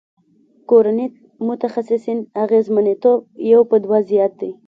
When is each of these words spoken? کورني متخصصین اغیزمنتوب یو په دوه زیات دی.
کورني 0.69 1.05
متخصصین 1.47 2.19
اغیزمنتوب 2.43 3.19
یو 3.51 3.61
په 3.69 3.75
دوه 3.83 3.99
زیات 4.09 4.33
دی. 4.41 4.51